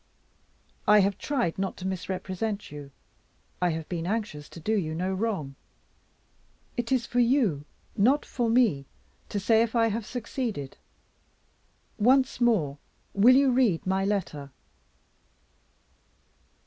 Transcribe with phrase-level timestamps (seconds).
[0.87, 2.89] I have tried not to misrepresent you;
[3.61, 5.53] I have been anxious to do you no wrong.
[6.75, 8.87] It is for you, not for me,
[9.29, 10.79] to say if I have succeeded.
[11.99, 12.79] Once more,
[13.13, 14.49] will you read my letter?"